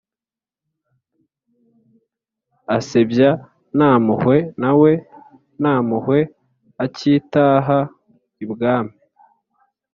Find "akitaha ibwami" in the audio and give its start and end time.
6.83-8.95